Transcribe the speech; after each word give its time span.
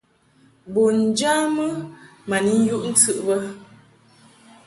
Bun 0.73 0.95
njamɨ 1.11 1.65
ma 2.29 2.37
ni 2.45 2.53
yuʼ 2.67 2.83
ntɨʼ 2.91 3.15
bə. 3.25 3.35